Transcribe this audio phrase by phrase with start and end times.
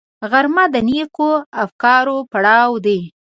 [0.31, 1.29] غرمه د نېکو
[1.63, 2.99] افکارو پړاو دی